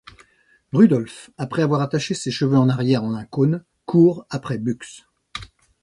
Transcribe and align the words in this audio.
Rudolf, 0.73 1.29
après 1.37 1.61
avoir 1.61 1.79
attaché 1.81 2.15
ses 2.15 2.31
cheveux 2.31 2.57
en 2.57 2.69
arrière 2.69 3.03
en 3.03 3.13
un 3.13 3.23
cône, 3.23 3.63
court 3.85 4.25
après 4.31 4.57
Bugs. 4.57 5.05